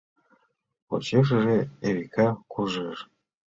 Почешыже 0.87 1.57
Эвика 1.87 2.27
куржеш. 2.51 2.99